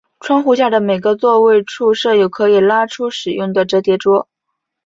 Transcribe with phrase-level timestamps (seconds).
[0.19, 4.27] 窗户下每个座位处设有可以拉出使用的折叠桌。